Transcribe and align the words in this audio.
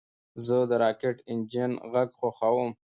زه 0.45 0.57
د 0.69 0.71
راکټ 0.83 1.17
انجن 1.31 1.71
غږ 1.93 2.09
خوښوم. 2.19 2.71